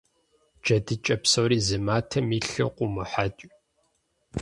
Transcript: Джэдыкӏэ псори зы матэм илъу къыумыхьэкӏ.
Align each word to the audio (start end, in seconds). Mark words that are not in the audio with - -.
Джэдыкӏэ 0.63 1.15
псори 1.21 1.59
зы 1.67 1.77
матэм 1.85 2.27
илъу 2.37 2.69
къыумыхьэкӏ. 2.75 3.41